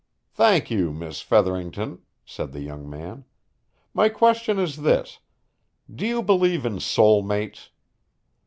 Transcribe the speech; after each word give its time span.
"Thank 0.33 0.71
you, 0.71 0.91
Miss 0.91 1.21
Featherington," 1.21 1.99
said 2.25 2.53
the 2.53 2.61
young 2.61 2.89
man. 2.89 3.23
"My 3.93 4.09
question 4.09 4.57
is 4.57 4.77
this: 4.81 5.19
Do 5.93 6.07
you 6.07 6.23
believe 6.23 6.65
in 6.65 6.79
soul 6.79 7.21
mates? 7.21 7.69